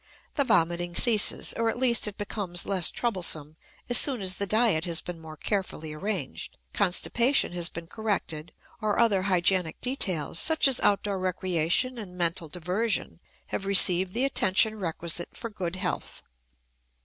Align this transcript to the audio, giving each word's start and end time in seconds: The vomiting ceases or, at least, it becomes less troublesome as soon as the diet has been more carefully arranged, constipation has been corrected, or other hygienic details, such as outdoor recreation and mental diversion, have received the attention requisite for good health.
The 0.33 0.43
vomiting 0.43 0.95
ceases 0.95 1.53
or, 1.55 1.69
at 1.69 1.77
least, 1.77 2.07
it 2.07 2.17
becomes 2.17 2.65
less 2.65 2.89
troublesome 2.89 3.55
as 3.87 3.99
soon 3.99 4.19
as 4.19 4.39
the 4.39 4.47
diet 4.47 4.83
has 4.85 4.99
been 4.99 5.19
more 5.19 5.37
carefully 5.37 5.93
arranged, 5.93 6.57
constipation 6.73 7.51
has 7.51 7.69
been 7.69 7.85
corrected, 7.85 8.51
or 8.81 8.97
other 8.97 9.21
hygienic 9.21 9.79
details, 9.79 10.39
such 10.39 10.67
as 10.67 10.79
outdoor 10.79 11.19
recreation 11.19 11.99
and 11.99 12.17
mental 12.17 12.49
diversion, 12.49 13.19
have 13.49 13.67
received 13.67 14.13
the 14.15 14.25
attention 14.25 14.79
requisite 14.79 15.37
for 15.37 15.51
good 15.51 15.75
health. 15.75 16.23